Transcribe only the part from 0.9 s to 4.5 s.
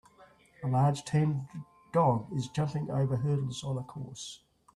tan dog is jumping over hurdles on a course.